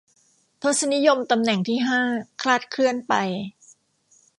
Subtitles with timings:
[0.61, 2.01] ทศนิยมตำแหน่งที่ห้า
[2.41, 3.13] คลาดเคลื่อนไป